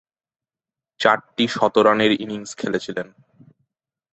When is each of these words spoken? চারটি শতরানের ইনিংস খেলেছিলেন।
চারটি 0.99 1.45
শতরানের 1.47 2.11
ইনিংস 2.21 2.51
খেলেছিলেন। 2.55 3.07